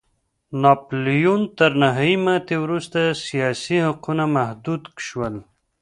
د 0.03 0.03
ناپلیون 0.63 1.41
تر 1.57 1.71
نهايي 1.81 2.17
ماتې 2.25 2.55
وروسته 2.63 2.99
سیاسي 3.25 3.77
حقونه 3.87 4.23
محدود 4.35 4.81
شول. 5.05 5.35